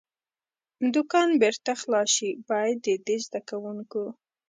دوکان 0.95 1.29
بېرته 1.41 1.71
خلاص 1.81 2.09
شي، 2.15 2.29
باید 2.49 2.77
د 2.85 2.87
دې 3.05 3.17
زده 3.25 3.39
کوونکو. 3.49 4.03